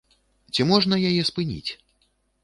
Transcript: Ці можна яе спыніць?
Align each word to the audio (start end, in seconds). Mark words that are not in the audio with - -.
Ці 0.53 0.65
можна 0.71 0.95
яе 1.09 1.21
спыніць? 1.29 1.71